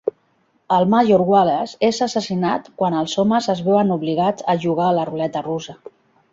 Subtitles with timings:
[0.77, 5.09] El major Wallace és assassinat quan els homes es veuen obligats a jugar a la
[5.15, 5.81] ruleta russa.